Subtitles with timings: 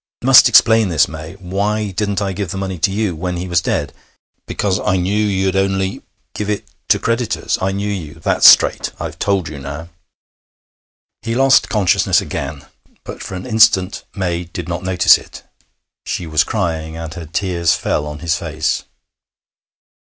[0.23, 1.33] 'Must explain this, May.
[1.35, 3.15] Why didn't I give the money to you...
[3.15, 3.93] when he was dead?...
[4.47, 6.01] Because I knew you'd only...
[6.33, 6.65] give it...
[6.87, 7.59] to creditors....
[7.61, 8.15] I knew you....
[8.15, 8.91] That's straight....
[8.99, 9.89] I've told you now.'
[11.21, 12.65] He lost consciousness again,
[13.03, 15.43] but for an instant May did not notice it.
[16.03, 18.85] She was crying, and her tears fell on his face.